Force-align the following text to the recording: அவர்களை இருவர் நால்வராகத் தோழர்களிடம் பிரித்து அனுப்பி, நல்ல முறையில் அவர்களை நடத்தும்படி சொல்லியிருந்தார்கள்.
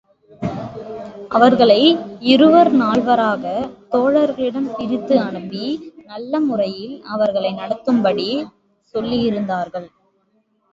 அவர்களை 1.29 1.81
இருவர் 2.19 2.71
நால்வராகத் 2.75 3.69
தோழர்களிடம் 3.91 4.71
பிரித்து 4.75 5.19
அனுப்பி, 5.19 5.63
நல்ல 6.05 6.39
முறையில் 6.39 7.03
அவர்களை 7.07 7.53
நடத்தும்படி 7.53 8.29
சொல்லியிருந்தார்கள். 8.95 9.89